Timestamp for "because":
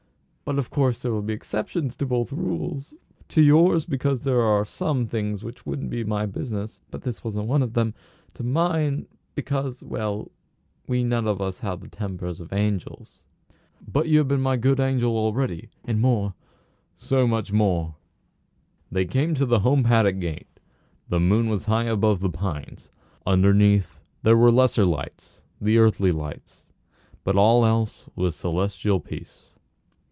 3.85-4.25, 9.33-9.81